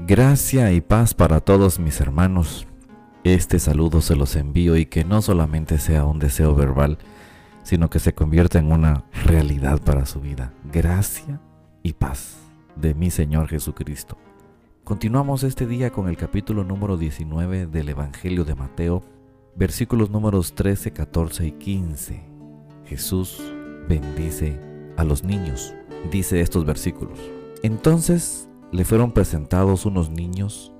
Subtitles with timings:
[0.00, 2.66] Gracia y paz para todos mis hermanos.
[3.22, 6.98] Este saludo se los envío y que no solamente sea un deseo verbal,
[7.62, 10.52] sino que se convierta en una realidad para su vida.
[10.70, 11.40] Gracia
[11.84, 12.36] y paz
[12.74, 14.18] de mi Señor Jesucristo.
[14.82, 19.04] Continuamos este día con el capítulo número 19 del Evangelio de Mateo,
[19.54, 22.20] versículos números 13, 14 y 15.
[22.84, 23.40] Jesús
[23.88, 24.58] bendice
[24.96, 25.72] a los niños,
[26.10, 27.20] dice estos versículos.
[27.62, 30.72] Entonces le fueron presentados unos niños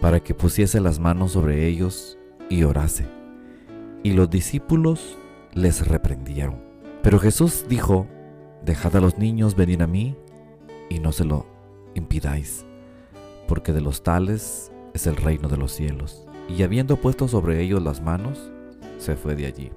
[0.00, 2.16] para que pusiese las manos sobre ellos
[2.48, 3.04] y orase.
[4.04, 5.18] Y los discípulos
[5.52, 6.62] les reprendieron.
[7.02, 8.06] Pero Jesús dijo,
[8.64, 10.16] dejad a los niños venir a mí
[10.88, 11.46] y no se lo
[11.94, 12.64] impidáis,
[13.48, 16.28] porque de los tales es el reino de los cielos.
[16.48, 18.52] Y habiendo puesto sobre ellos las manos,
[18.98, 19.72] se fue de allí.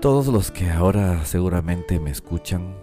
[0.00, 2.76] Todos los que ahora seguramente me escuchan,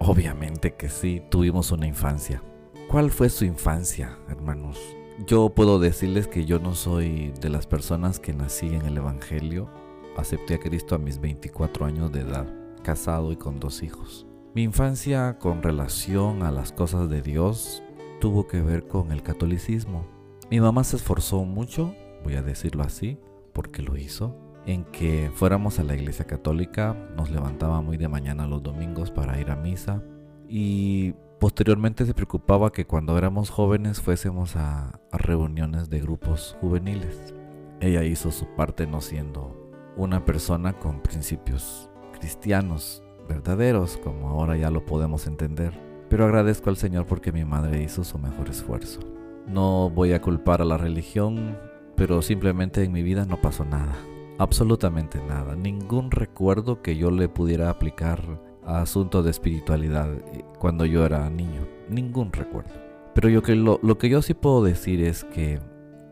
[0.00, 2.42] obviamente que sí, tuvimos una infancia.
[2.88, 4.78] ¿Cuál fue su infancia, hermanos?
[5.26, 9.68] Yo puedo decirles que yo no soy de las personas que nací en el Evangelio.
[10.16, 12.46] Acepté a Cristo a mis 24 años de edad,
[12.84, 14.24] casado y con dos hijos.
[14.54, 17.82] Mi infancia con relación a las cosas de Dios
[18.20, 20.06] tuvo que ver con el catolicismo.
[20.48, 21.92] Mi mamá se esforzó mucho,
[22.22, 23.18] voy a decirlo así,
[23.52, 28.46] porque lo hizo, en que fuéramos a la iglesia católica, nos levantaba muy de mañana
[28.46, 30.04] los domingos para ir a misa
[30.48, 37.34] y Posteriormente se preocupaba que cuando éramos jóvenes fuésemos a, reuniones de grupos juveniles.
[37.80, 39.54] Ella hizo su parte no siendo
[39.98, 45.78] una persona con principios cristianos verdaderos, como ahora ya lo podemos entender.
[46.08, 49.00] Pero agradezco al Señor porque mi madre hizo su mejor esfuerzo.
[49.46, 51.58] No voy a culpar a la religión,
[51.96, 53.94] pero simplemente en mi vida no pasó nada.
[54.38, 55.54] Absolutamente nada.
[55.54, 61.30] Ningún recuerdo que yo le pudiera aplicar a asuntos de espiritualidad eh, cuando yo era
[61.30, 61.66] niño.
[61.88, 62.70] Ningún recuerdo.
[63.14, 65.60] Pero yo que lo, lo que yo sí puedo decir es que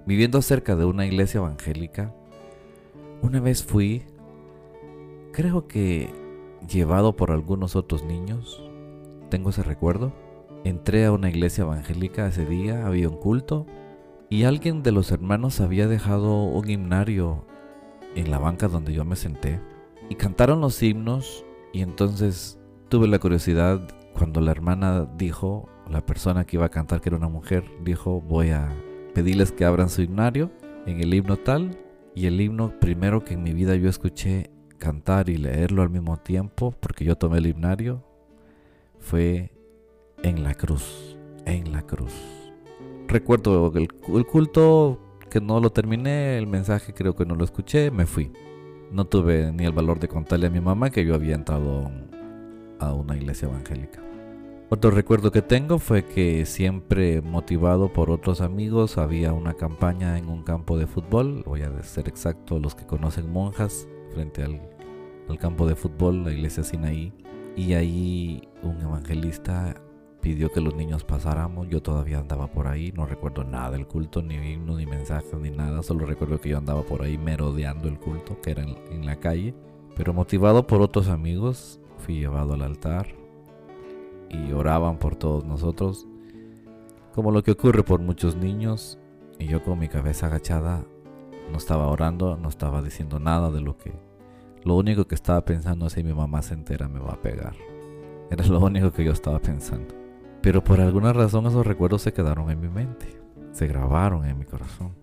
[0.06, 2.14] viviendo cerca de una iglesia evangélica,
[3.20, 4.04] una vez fui,
[5.32, 6.10] creo que
[6.68, 8.62] llevado por algunos otros niños,
[9.30, 10.12] tengo ese recuerdo.
[10.64, 13.66] Entré a una iglesia evangélica ese día, había un culto
[14.30, 17.44] y alguien de los hermanos había dejado un himnario
[18.14, 19.60] en la banca donde yo me senté
[20.08, 22.56] y cantaron los himnos y entonces
[22.88, 23.80] tuve la curiosidad
[24.12, 28.20] cuando la hermana dijo, la persona que iba a cantar, que era una mujer, dijo,
[28.20, 28.72] voy a
[29.12, 30.52] pedirles que abran su himnario
[30.86, 31.76] en el himno tal.
[32.14, 36.16] Y el himno primero que en mi vida yo escuché cantar y leerlo al mismo
[36.16, 38.04] tiempo, porque yo tomé el himnario,
[39.00, 39.50] fue
[40.22, 42.14] en la cruz, en la cruz.
[43.08, 47.90] Recuerdo el, el culto que no lo terminé, el mensaje creo que no lo escuché,
[47.90, 48.30] me fui.
[48.94, 51.90] No tuve ni el valor de contarle a mi mamá que yo había entrado
[52.78, 54.00] a una iglesia evangélica.
[54.70, 60.28] Otro recuerdo que tengo fue que siempre motivado por otros amigos había una campaña en
[60.28, 64.60] un campo de fútbol, voy a ser exacto, los que conocen monjas, frente al,
[65.40, 67.12] campo de fútbol, la iglesia Sinaí,
[67.56, 69.74] y ahí un evangelista
[70.24, 71.68] pidió que los niños pasáramos.
[71.68, 75.50] Yo todavía andaba por ahí, no recuerdo nada del culto, ni himno, ni mensajes, ni
[75.50, 75.82] nada.
[75.82, 79.54] Solo recuerdo que yo andaba por ahí merodeando el culto, que era en, la calle.
[79.94, 83.08] Pero motivado por otros amigos, fui llevado al altar
[84.30, 86.06] y oraban por todos nosotros.
[87.14, 88.98] Como lo que ocurre por muchos niños.
[89.38, 90.86] Y yo con mi cabeza agachada
[91.52, 93.92] no estaba orando, no estaba diciendo nada de lo que...
[94.62, 97.54] Lo único que estaba pensando es si mi mamá se entera me va a pegar.
[98.30, 100.03] Era lo único que yo estaba pensando.
[100.44, 103.18] Pero por alguna razón esos recuerdos se quedaron en mi mente,
[103.52, 104.94] se grabaron en mi corazón.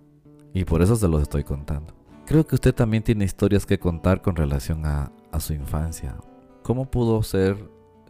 [0.53, 1.95] Y por eso se los estoy contando.
[2.27, 6.15] Creo que usted también tiene historias que contar con relación a, su infancia.
[6.61, 7.57] ¿Cómo pudo ser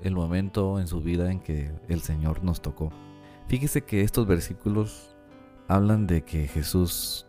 [0.04, 2.92] el momento en su vida en que el Señor nos tocó?
[3.48, 5.16] Fíjese que estos versículos
[5.70, 7.28] hablan de que Jesús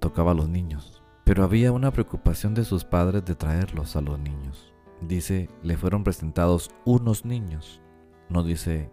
[0.00, 4.18] tocaba a los niños, pero había una preocupación de sus padres de traerlos a los
[4.18, 4.74] niños.
[5.00, 7.80] Dice, le fueron presentados unos niños.
[8.28, 8.90] No dice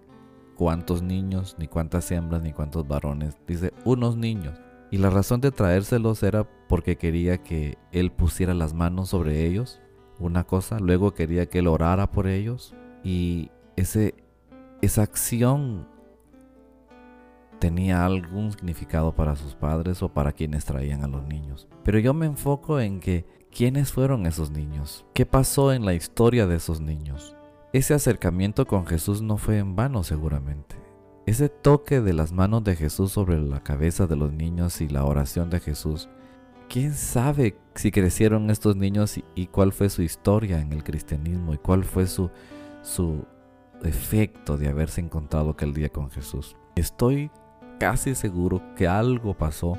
[0.55, 3.38] cuántos niños, ni cuántas hembras, ni cuántos varones.
[3.47, 4.59] Dice, unos niños.
[4.91, 9.81] Y la razón de traérselos era porque quería que él pusiera las manos sobre ellos,
[10.19, 14.15] una cosa, luego quería que él orara por ellos y ese,
[14.81, 15.88] esa acción
[17.59, 21.68] tenía algún significado para sus padres o para quienes traían a los niños.
[21.83, 26.47] Pero yo me enfoco en que quiénes fueron esos niños, qué pasó en la historia
[26.47, 27.35] de esos niños.
[27.75, 30.77] Ese acercamiento con Jesús no fue en vano seguramente.
[31.25, 35.04] Ese toque de las manos de Jesús sobre la cabeza de los niños y la
[35.04, 36.07] oración de Jesús.
[36.69, 41.57] ¿Quién sabe si crecieron estos niños y, cuál fue su historia en el cristianismo y
[41.57, 42.31] cuál fue su,
[42.81, 43.25] su
[43.83, 46.56] efecto de haberse encontrado aquel día con Jesús?
[46.78, 47.30] Estoy
[47.78, 49.74] casi seguro que algo pasó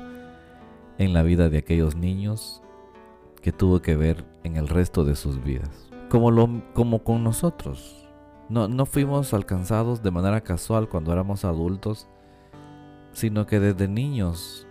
[0.99, 2.61] en la vida de aquellos niños
[3.41, 5.86] que tuvo que ver en el resto de sus vidas.
[6.09, 8.09] Como, lo, como con nosotros.
[8.49, 12.07] No, no fuimos alcanzados de manera casual cuando éramos adultos,
[13.11, 14.67] sino que desde niños,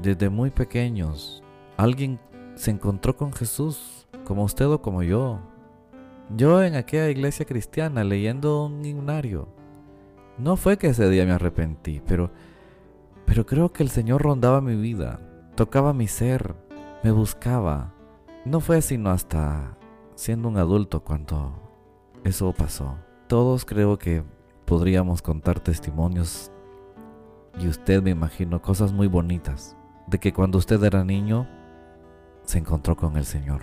[0.00, 1.42] desde muy pequeños,
[1.76, 2.18] alguien
[2.54, 5.38] se encontró con Jesús, como usted o como yo.
[6.36, 9.48] Yo en aquella iglesia cristiana leyendo un himnario.
[10.38, 12.30] No fue que ese día me arrepentí, pero
[13.28, 15.20] pero creo que el Señor rondaba mi vida,
[15.54, 16.54] tocaba mi ser,
[17.04, 17.92] me buscaba.
[18.46, 19.76] No fue sino hasta
[20.18, 21.52] siendo un adulto cuando
[22.24, 22.98] eso pasó.
[23.28, 24.24] Todos creo que
[24.64, 26.50] podríamos contar testimonios
[27.60, 29.76] y usted me imagino cosas muy bonitas
[30.08, 31.46] de que cuando usted era niño
[32.42, 33.62] se encontró con el Señor.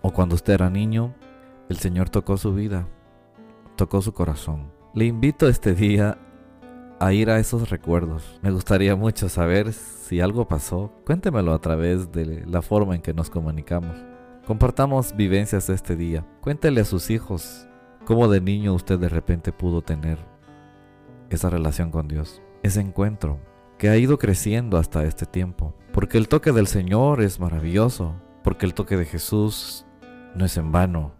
[0.00, 1.12] O cuando usted era niño,
[1.68, 2.86] el Señor tocó su vida,
[3.74, 4.70] tocó su corazón.
[4.94, 6.18] Le invito este día
[7.00, 8.38] a ir a esos recuerdos.
[8.42, 10.92] Me gustaría mucho saber si algo pasó.
[11.04, 14.15] Cuéntemelo a través de la forma en que nos comunicamos.
[14.46, 16.24] Compartamos vivencias de este día.
[16.40, 17.66] Cuéntele a sus hijos
[18.04, 20.18] cómo de niño usted de repente pudo tener
[21.30, 23.40] esa relación con Dios, ese encuentro
[23.76, 25.74] que ha ido creciendo hasta este tiempo.
[25.92, 28.14] Porque el toque del Señor es maravilloso,
[28.44, 29.84] porque el toque de Jesús
[30.36, 31.10] no es en vano.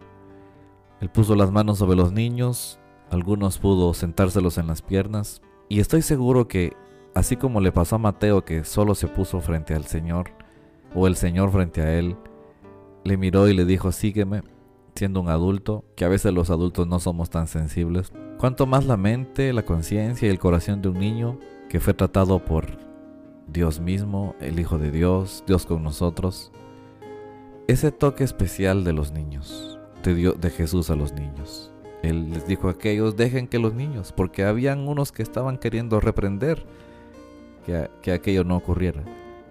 [1.01, 2.79] Él puso las manos sobre los niños,
[3.11, 6.77] algunos pudo sentárselos en las piernas, y estoy seguro que,
[7.13, 10.31] así como le pasó a Mateo que solo se puso frente al Señor,
[10.95, 12.15] o el Señor frente a él,
[13.07, 14.43] le miró y le dijo, sígueme,
[14.95, 18.97] siendo un adulto, que a veces los adultos no somos tan sensibles, cuanto más la
[18.97, 21.39] mente, la conciencia y el corazón de un niño
[21.69, 22.65] que fue tratado por
[23.47, 26.51] Dios mismo, el Hijo de Dios, Dios con nosotros,
[27.67, 31.71] ese toque especial de los niños, de, de Jesús a los niños.
[32.03, 35.99] Él les dijo a aquellos, dejen que los niños, porque habían unos que estaban queriendo
[35.99, 36.65] reprender
[37.65, 39.03] que, que aquello no ocurriera.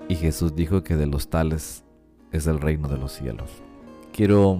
[0.09, 1.86] Y Jesús dijo que de los tales
[2.33, 3.51] es el reino de los cielos.
[4.13, 4.59] Quiero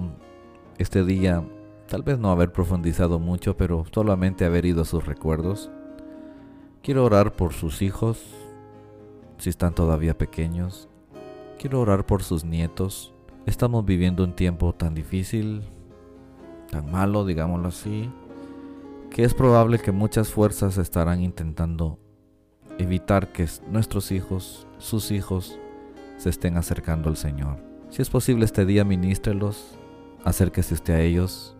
[0.77, 1.43] este día
[1.87, 5.71] tal vez no haber profundizado mucho, pero solamente haber ido a sus recuerdos.
[6.83, 8.23] Quiero orar por sus hijos,
[9.37, 10.89] si están todavía pequeños.
[11.57, 13.13] Quiero orar por sus nietos,
[13.47, 15.63] Estamos viviendo un tiempo tan difícil,
[16.69, 18.11] tan malo, digámoslo así,
[19.09, 21.97] que es probable que muchas fuerzas estarán intentando
[22.77, 25.57] evitar que nuestros hijos, sus hijos,
[26.17, 27.57] se estén acercando al Señor.
[27.89, 29.77] Si es posible este día, ministrelos,
[30.23, 31.55] acérquese usted a ellos,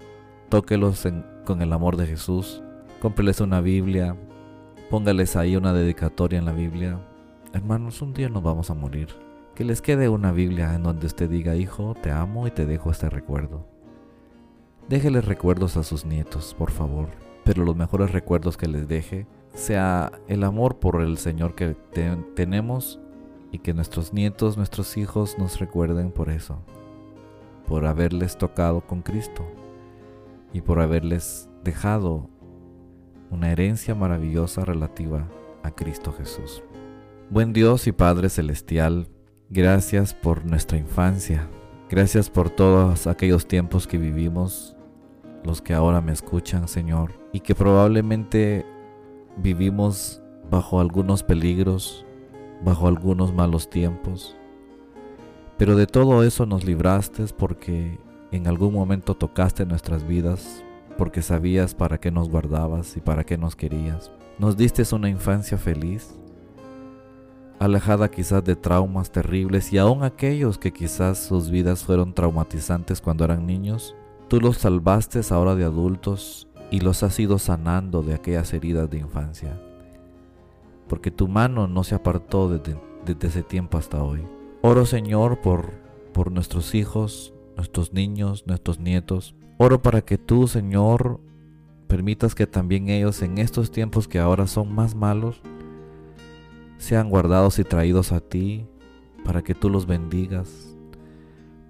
[0.49, 1.07] tóquelos
[1.45, 2.61] con el amor de Jesús,
[3.01, 4.15] cómpreles una Biblia,
[4.89, 6.99] póngales ahí una dedicatoria en la Biblia.
[7.53, 9.07] Hermanos, un día nos vamos a morir.
[9.55, 12.91] Que les quede una Biblia en donde usted diga, hijo, te amo y te dejo
[12.91, 13.65] este recuerdo.
[14.87, 17.09] Déjeles recuerdos a sus nietos, por favor,
[17.43, 21.75] pero los mejores recuerdos que les deje sea el amor por el Señor que
[22.35, 22.99] tenemos
[23.57, 26.61] y que nuestros nietos, nuestros hijos nos recuerden por eso,
[27.67, 29.43] por haberles tocado con Cristo
[30.53, 32.29] y por haberles dejado
[33.31, 35.27] una herencia maravillosa relativa
[35.63, 36.61] a Cristo Jesús.
[37.31, 39.09] Buen Dios y Padre Celestial,
[39.49, 41.47] Gracias por nuestra infancia.
[41.89, 44.75] Gracias por todos aquellos tiempos que vivimos,
[45.45, 48.65] los que ahora me escuchan, Señor, y que probablemente
[49.37, 50.21] vivimos
[50.51, 52.05] bajo algunos peligros,
[52.63, 54.35] bajo algunos malos tiempos.
[55.57, 57.99] Pero de todo eso nos libraste porque
[58.31, 60.63] en algún momento tocaste nuestras vidas,
[60.97, 64.11] porque sabías para qué nos guardabas y para qué nos querías.
[64.39, 66.15] Nos diste una infancia feliz
[67.59, 73.25] alejada quizás de traumas terribles y aún aquellos que quizás sus vidas fueron traumatizantes cuando
[73.25, 73.95] eran niños,
[74.27, 78.99] tú los salvaste ahora de adultos y los has ido sanando de aquellas heridas de
[78.99, 79.59] infancia.
[80.87, 82.77] Porque tu mano no se apartó desde,
[83.27, 84.25] ese tiempo hasta hoy.
[84.61, 85.71] Oro Señor por,
[86.13, 89.35] por nuestros hijos, nuestros niños, nuestros nietos.
[89.57, 91.19] Oro para que tú Señor
[91.87, 95.41] permitas que también ellos en estos tiempos que ahora son más malos,
[96.77, 98.67] sean guardados y traídos a ti
[99.23, 100.77] para que tú los bendigas,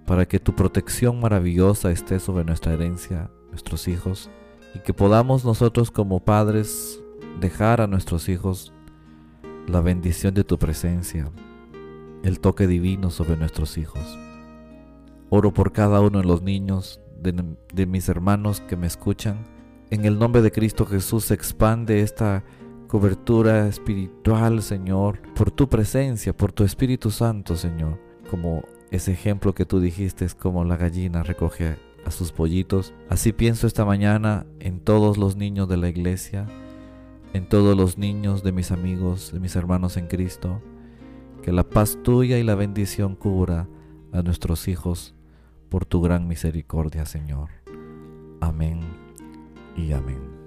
[0.05, 4.29] para que tu protección maravillosa esté sobre nuestra herencia, nuestros hijos,
[4.75, 7.01] y que podamos nosotros como padres
[7.39, 8.73] dejar a nuestros hijos
[9.67, 11.29] la bendición de tu presencia,
[12.23, 14.17] el toque divino sobre nuestros hijos.
[15.29, 19.45] Oro por cada uno de los niños, de, mis hermanos que me escuchan.
[19.89, 22.43] En el nombre de Cristo Jesús expande esta
[22.87, 27.99] cobertura espiritual, Señor, por tu presencia, por tu Espíritu Santo, Señor.
[28.29, 32.93] Como ese ejemplo que tú dijiste es como la gallina recoge a sus pollitos.
[33.09, 36.47] Así pienso esta mañana en todos los niños de la iglesia,
[37.33, 40.61] en todos los niños de mis amigos, de mis hermanos en Cristo.
[41.41, 43.67] Que la paz tuya y la bendición cubra
[44.11, 45.15] a nuestros hijos
[45.69, 47.49] por tu gran misericordia, Señor.
[48.41, 48.81] Amén
[49.75, 50.46] y amén.